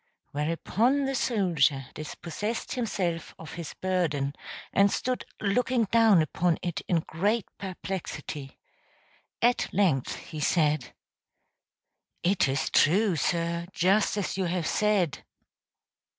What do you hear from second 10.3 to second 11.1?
said: